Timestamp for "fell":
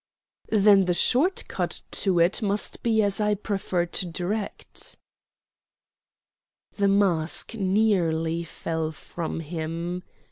8.43-8.89